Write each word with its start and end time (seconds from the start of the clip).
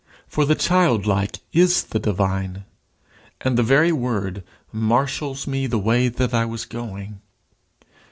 For 0.27 0.45
the 0.45 0.55
childlike 0.55 1.37
is 1.53 1.83
the 1.83 1.99
divine, 1.99 2.65
and 3.41 3.55
the 3.55 3.61
very 3.61 3.91
word 3.91 4.43
"marshals 4.71 5.45
me 5.45 5.67
the 5.67 5.77
way 5.77 6.07
that 6.07 6.33
I 6.33 6.43
was 6.43 6.65
going." 6.65 7.21